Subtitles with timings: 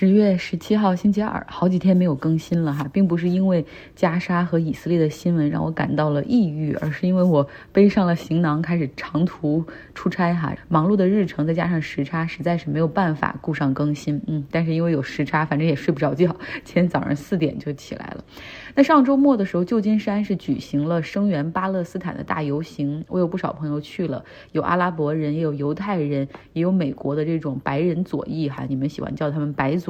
[0.00, 3.62] 十月十七号星期二，好几天没有更新了哈，并不是因为
[3.94, 9.62] 加沙和以色列的新闻让我感到了抑郁，而是因为我背上了行囊，开始长途
[9.94, 14.18] 出差哈，忙碌的日程再加上时差，实在是没有办法顾上更新。
[14.26, 18.24] 嗯，但是因为有时差，反正也睡不着觉，今天早上四点就起来了。
[18.74, 29.89] 那上周末的时候，旧金山是举行了声援巴勒斯坦的大游行，我有不少朋友去了，有阿拉伯人，也有犹太人，也有美国的这种白人左翼哈，你们喜欢叫他们白左。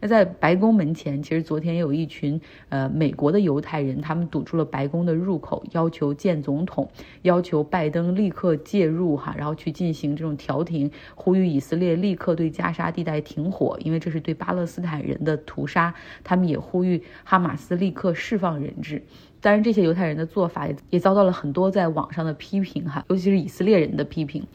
[0.00, 6.88] 那在白宫门前，其实昨天也有一群呃美国的犹太人，他们堵住了白宫的入口，要求见总统，
[7.22, 15.94] 要求拜登立刻介入哈，然后去进行这种调停，呼吁以色列立刻对加沙地带停火，因为这是对巴勒斯坦人的屠杀。
[16.22, 19.02] 他们也呼吁哈马斯立刻释放人质。
[19.42, 24.46] 当然，这些犹太人的做法也也遭到了很多在网上的批评哈，尤其是以色列人的批评。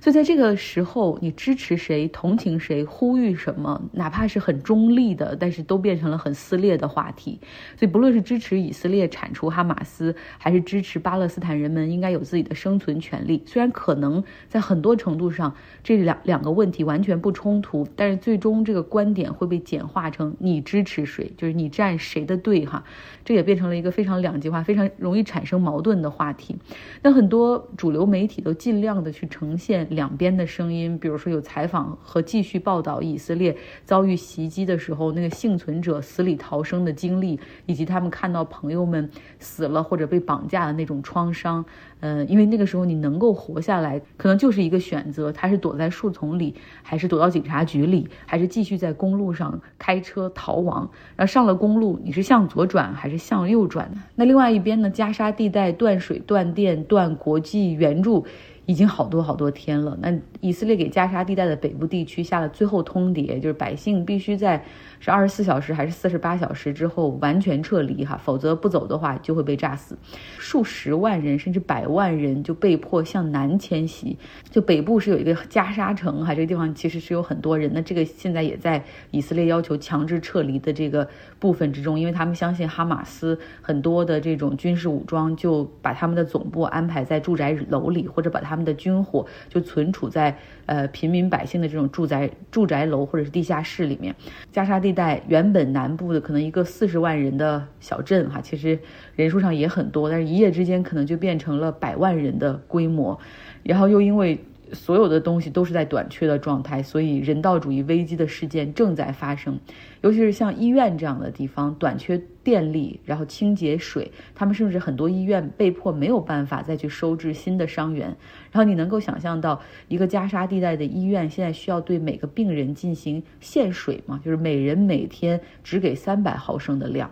[0.00, 7.40] 所以在这个时候，你支持谁、同情谁、呼吁什么，哪怕是很中立的，但是都变成了很撕裂的话题。
[7.76, 15.52] 所以，不论是支持以色列铲除哈马斯，还是支持巴勒斯坦人们应该有自己的生存权利，虽然可能在很多程度上
[15.82, 22.84] 这两两个问题完全不冲突，但是最终这个观点会被简化成你支持谁，就是你站谁的队哈，
[23.24, 24.27] 这也变成了一个非常两。
[24.28, 26.54] 两极化非常容易产生矛盾的话题，
[27.02, 41.64] 那很多主流媒体都尽量的去呈现两边的声音，比如说有采访和继续报道以色列遭遇袭击的时候那个幸存者死里逃生的经历，以及他们看到朋友们死了或者被绑架的那种创伤。
[42.00, 50.88] 嗯，因为那个时候你能够活下来，可能就是一个选择，他是躲在树丛里，还是躲到警察局里，还是继续在公路上开车逃亡？
[51.16, 53.90] 然后上了公路，你是向左转还是向右转？
[54.18, 54.90] 那另外一边呢？
[54.90, 58.26] 加沙地带断水、断电、断国际援助。
[58.66, 59.96] 已经好多好多天了。
[60.02, 64.62] 那以色列给加沙地带的北部地区下了最后通牒，就是百姓必须在
[65.00, 69.96] 是二十四小时还是四十八小时之后完全撤离哈，否则不走的话就会被炸死。
[70.38, 74.18] 数十万人甚至百万人就被迫向南迁徙。
[74.50, 77.70] 就北部是有一个加沙城哈，这个地方其实是有很多人。
[77.72, 81.08] 那这个现在也在以色列要求强制撤离的这个
[81.38, 88.58] 部分之中，因为他们相信哈马斯很多的这种军事武装就把他们的总部安排在住宅楼里，或者把他们。
[88.58, 94.12] 他们的军火就存储在呃平民百姓的这种住宅住宅楼或者是地下室里面。
[94.50, 98.78] 加沙地带原本南部的可能一个四十万人的小镇哈，其实
[99.16, 103.18] 人数上也很多，但是一夜之间可能就变成了百万人的规模，
[103.62, 104.38] 然后又因为。
[104.72, 109.58] 所有的东西都是在短缺的状态，所以人道主义危机的事件正在发生，
[110.02, 118.06] 尤其是像医院这样的地方，短缺电力，然后清洁水，他们甚至很多医院被迫没有办法再去收治新的伤员。
[118.50, 124.20] 然后你能够想象到，一个加沙地带的医院现在需要对每个病人进行限水吗？
[124.24, 127.10] 就是每人每天只给三百毫升的量。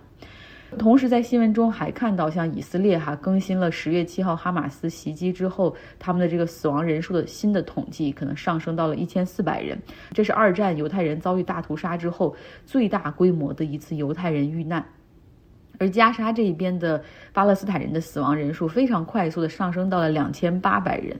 [0.78, 9.78] 同时，在新闻中还看到，像以色列哈更新了十月七号哈马斯袭击之后，他们的这个死亡人数的新的统计，可能上升到了一千四百人。
[10.12, 12.34] 这是二战犹太人遭遇大屠杀之后
[12.66, 14.84] 最大规模的一次犹太人遇难。
[15.78, 17.03] 而加沙这一边的
[17.33, 21.15] 巴勒斯坦人的死亡人数非常快速的上升到了两千八百人。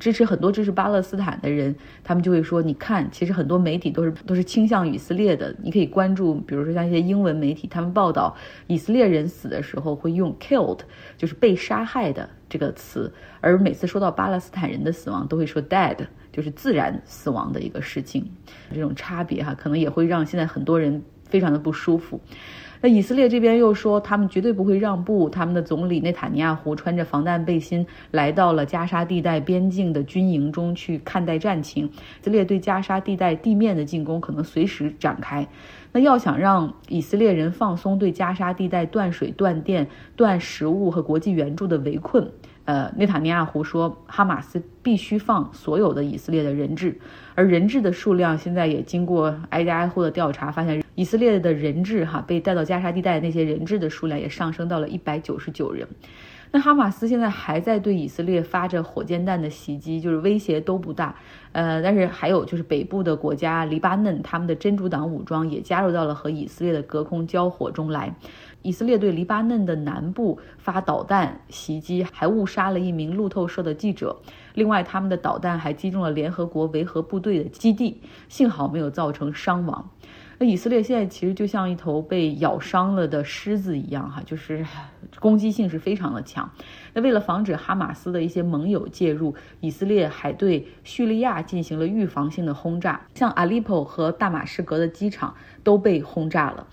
[0.00, 5.54] 支持很多支持巴勒斯坦的人，他们就会说：“你看，其实很多媒体都是都是倾向以色列的。
[5.62, 8.34] 你可以关注，比如说像一些英文媒体，他们报道
[8.66, 10.80] 以色列人死的时候会用 killed，
[11.18, 15.98] 就是被杀害的这个词，而每次说到巴勒斯坦人的死亡，都会说 dead，
[16.32, 18.28] 就是自然死亡的一个事情。
[18.74, 22.18] 这种差别哈，可能也会让现在很多人非常的不舒服。”
[22.82, 25.28] 那以色列这边又说，他们绝对不会让步。
[25.28, 31.84] 他们的总理内塔尼亚胡穿着防弹背心来到了加沙地带边境的军营中去看待战情。
[31.84, 35.46] 以色列对加沙地带地面的进攻可能随时展开。
[35.92, 39.86] 那要想让以色列人放松对加沙地带断水、断电、
[40.16, 42.30] 断食物和国际援助的围困。
[42.64, 46.96] 呃，内塔尼亚胡说，哈马斯必须放所有的以色列的人质，
[47.34, 55.88] 而人质的数量现在也经过挨家挨户的调查，发现以色列的人质哈被带到加沙地带的那些人质的数量也上升到了一百九十九人。
[56.52, 61.14] 那哈马斯现在还在对以色列发着火箭弹的袭击，就是威胁都不大。
[61.52, 68.14] 呃，但是还有就是北部的国家黎巴嫩，他们的真主党武装也加入到了和以色列的隔空交火中来。
[68.62, 74.20] 以色列对黎巴嫩的南部发导弹袭击，还误杀了一名路透社的记者。
[74.52, 79.88] 另外，他们的导弹还击中了联合国维和部队的基地，幸好没有造成伤亡。
[80.42, 84.66] 那以色列现在其实就像一头被咬伤了的狮子一样，哈，就是
[85.20, 86.50] 攻击性是非常的强。
[86.94, 96.66] 那为了防止哈马斯的一些盟友介入，以色列还对叙利亚进行了预防性的轰炸，像阿利普和大马士革的机场都被轰炸了。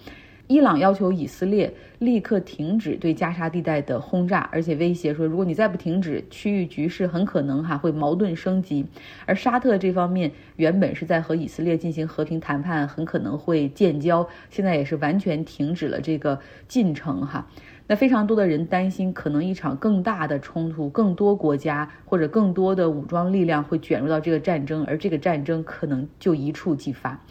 [0.48, 8.86] 伊朗要求以色列立刻停止对加沙地带的轰炸，而且威胁说，如果你再不停止，区域局势很可能哈会矛盾升级。
[9.26, 16.40] 而沙特这方面原本是在和以色列进行和平谈判，很可能会建交，现在也是完全停止了这个
[16.70, 17.46] 进程哈。
[17.90, 27.22] 那非常多的人担心，可能一场更大的冲突，更多国家或者更多的武装力量会卷入到这个战争，而这个战争可能就一触即发。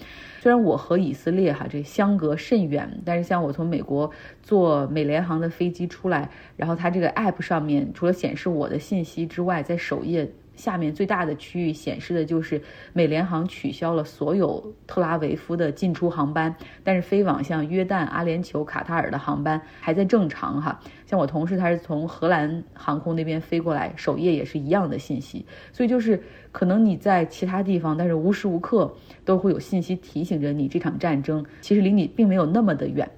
[0.46, 4.08] 虽然我和以色列哈这相隔甚远，但是像我从美国
[4.44, 10.31] 坐美联航的飞机出来，然后它这个 app 上面除了显示我的信息之外，在首页。
[10.56, 12.61] 下面最大的区域显示的就是
[12.93, 20.81] 美联航取消了所有特拉维夫的进出航班，但是飞往像约旦、阿联酋、卡塔尔的航班还在正常哈。
[21.06, 25.47] 像我同事他是从荷兰航空那边飞过来，首页也是一样的信息。
[25.73, 26.20] 所以就是
[26.50, 28.93] 可能你在其他地方，但是无时无刻
[29.25, 33.08] 都会有信息提醒着你，这场战争其实离你并没有那么的远。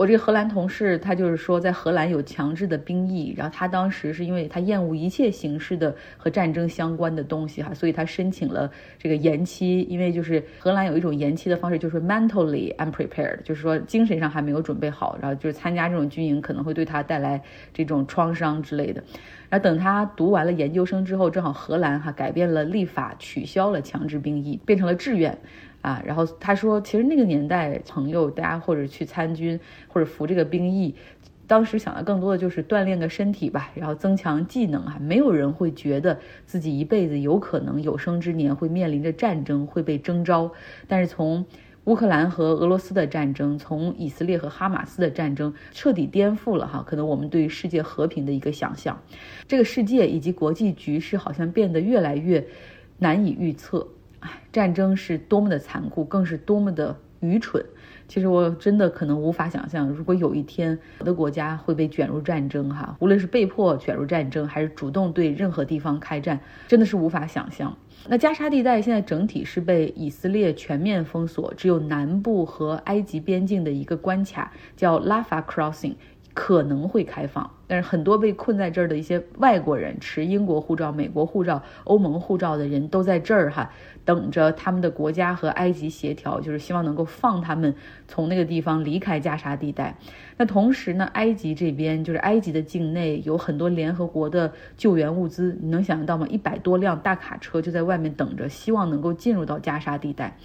[0.00, 17.42] 我这个荷兰同事，他就是说在荷兰有强制的兵役，然后他当时是因为他厌恶一切形式的和战争相关的东西哈，所以他申请了这个延期，因为就是荷兰有一种延期的方式，就是 mentally unprepared，就是说精神上还没有准备好，然后就是参加这种军营可能会对他带来
[17.74, 19.04] 这种创伤之类的，
[19.50, 25.36] 然后等他读完了研究生之后，正好荷兰哈改变了立法，取消了强制兵役，变成了志愿。
[25.82, 30.94] 啊，然后他说，其实那个年代，朋友大家或者去参军或者服这个兵役，
[31.46, 34.98] 当时想的更多的就是锻炼个身体吧，然后增强技能啊。
[35.00, 40.52] 没有人会觉得自己一辈子有可能有生之年会面临着战争，会被征召。
[40.86, 41.44] 但是从
[41.84, 49.00] 乌克兰和俄罗斯的战争，从以色列和哈马斯的战争，彻底颠覆了哈，可能我们对世界和平的一个想象。
[49.48, 52.46] 这个世界以及国际局势好像变得越来越
[52.98, 53.88] 难以预测。
[54.20, 57.64] 唉，战争是多么的残酷，更是多么的愚蠢。
[58.08, 67.76] 其实我真的可能无法想象，如果有一天我的国家会被卷入战争，哈，无论是被迫卷入战争，还是主动对任何地方开战，真的是无法想象。
[68.08, 75.94] 那加沙地带现在整体是被以色列全面封锁，只有南部和埃及边境的一个关卡叫拉法 Crossing。
[76.32, 83.70] 可能会开放，但是很多被困在这儿的一些外国人，持英国护照、美国护照、欧盟护照的人都在这儿哈，
[84.04, 87.72] 等着他们的国家和埃及协调，就是希望能够放他们
[88.08, 89.96] 从那个地方离开加沙地带。
[90.36, 96.26] 那同时呢，埃及这边就是埃及的境内有很多联合国的救援物资，你能想象到吗？
[96.28, 100.36] 一百多辆大卡车就在外面等着，希望能够进入到加沙地带。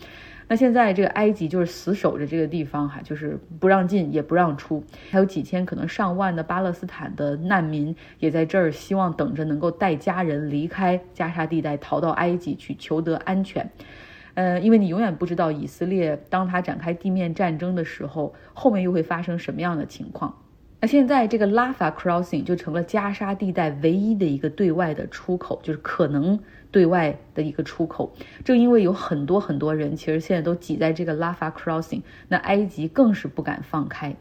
[0.47, 13.69] 那现在这个埃及就是死守着这个地方哈，就是不让进也不让出，还有几千可能上万的巴勒斯坦的难民也在这儿，希望等着能够带家人离开加沙地带，逃到埃及去求得安全。
[14.33, 20.35] 呃，因为你永远不知道以色列当他展开地面战争的时候，后面又会发生什么样的情况。
[20.81, 26.39] 那现在这个拉法 crossing 就成了加沙地带唯一的一个对外的出口，就是可能。
[26.71, 28.11] 对外的一个出口，
[28.43, 34.13] 正因为有很多很多人，其实现在都挤在这个拉法 crossing，那埃及更是不敢放开。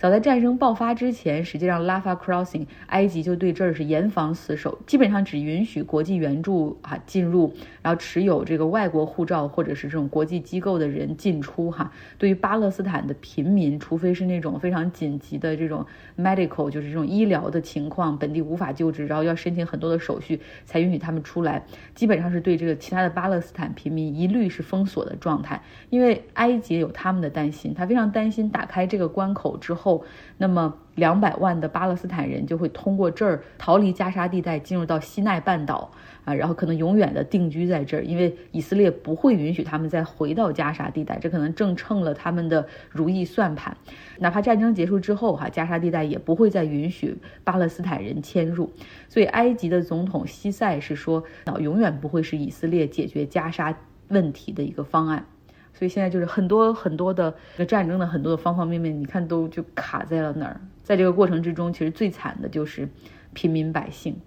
[0.00, 7.52] 早在战争爆发之前，实际上拉法 crossing，埃及就对这儿是严防死守，基本上只允许国际援助啊进入，
[7.82, 11.92] 然后持有这个外国护照或者是这种国际机构的人进出哈。
[12.16, 15.84] 对于巴勒斯坦的平民，除非是那种非常紧急的这种
[16.16, 21.62] medical，就是这种医疗的情况，本地无法救治，然后要申请很多的手续才允许他们出来。
[21.94, 29.89] 基本上是对这个其他的巴勒斯坦平民一律是封锁的状态，因为埃及有他们的担心，他非常担心打开这个关口之后。
[29.90, 30.04] 后
[30.38, 35.90] 那么，两百万的巴勒斯坦人就会通过这儿逃离加沙地带，进入到西奈半岛
[36.24, 43.76] 啊，然后可能永远的定居在这儿，因为以色列不会允许他们再回到加沙地带，这可能正称了他们的如意算盘。
[44.18, 48.70] 哪怕战争结束之后，哈，加沙地带也不会再允许巴勒斯坦人迁入。
[49.08, 51.24] 所以，埃及的总统西塞是说，
[51.58, 53.76] 永远不会是以色列解决加沙
[54.08, 55.26] 问题的一个方案。
[55.72, 57.34] 所以现在就是很多很多的
[57.66, 60.60] 战争的很多的方方面面，你看都就卡在了那儿。
[60.82, 62.88] 在这个过程之中，其实最惨的就是
[63.32, 64.20] 平民百姓。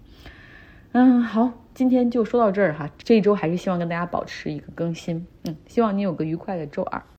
[0.92, 2.90] 嗯，好，今天就说到这儿哈。
[2.98, 5.26] 这一周还是希望跟大家保持一个更新。
[5.44, 7.04] 嗯，希望你有个愉快的周二。